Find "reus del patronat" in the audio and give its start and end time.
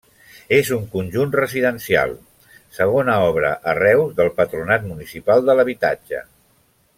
3.81-4.89